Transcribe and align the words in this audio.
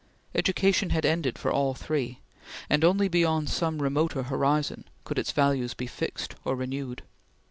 Education 0.33 0.89
had 0.89 1.05
ended 1.05 1.37
for 1.37 1.51
all 1.51 1.75
three, 1.75 2.21
and 2.71 2.83
only 2.83 3.07
beyond 3.07 3.51
some 3.51 3.83
remoter 3.83 4.23
horizon 4.23 4.85
could 5.03 5.19
its 5.19 5.31
values 5.31 5.75
be 5.75 5.85
fixed 5.85 6.33
or 6.43 6.55
renewed. 6.55 7.03